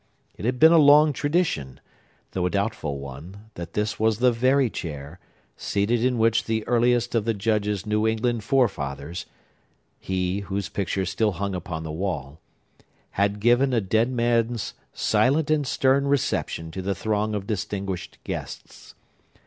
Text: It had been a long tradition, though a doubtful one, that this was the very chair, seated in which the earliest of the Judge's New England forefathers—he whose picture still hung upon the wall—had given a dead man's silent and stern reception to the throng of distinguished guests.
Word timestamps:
It 0.35 0.45
had 0.45 0.57
been 0.57 0.71
a 0.71 0.79
long 0.79 1.13
tradition, 1.13 1.79
though 2.31 2.47
a 2.47 2.49
doubtful 2.49 2.97
one, 2.97 3.51
that 3.53 3.73
this 3.73 3.99
was 3.99 4.17
the 4.17 4.31
very 4.31 4.67
chair, 4.67 5.19
seated 5.55 6.03
in 6.03 6.17
which 6.17 6.45
the 6.45 6.67
earliest 6.67 7.13
of 7.13 7.23
the 7.23 7.35
Judge's 7.35 7.85
New 7.85 8.07
England 8.07 8.43
forefathers—he 8.43 10.39
whose 10.39 10.69
picture 10.69 11.05
still 11.05 11.33
hung 11.33 11.53
upon 11.53 11.83
the 11.83 11.91
wall—had 11.91 13.39
given 13.39 13.73
a 13.73 13.79
dead 13.79 14.09
man's 14.11 14.73
silent 14.91 15.51
and 15.51 15.67
stern 15.67 16.07
reception 16.07 16.71
to 16.71 16.81
the 16.81 16.95
throng 16.95 17.35
of 17.35 17.45
distinguished 17.45 18.17
guests. 18.23 18.95